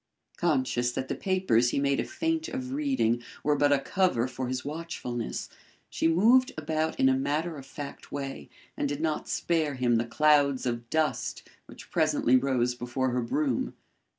[0.37, 4.47] Conscious that the papers he made a feint of reading were but a cover for
[4.47, 5.47] his watchfulness,
[5.91, 10.03] she moved about in a matter of fact way and did not spare him the
[10.05, 13.75] clouds of dust which presently rose before her broom.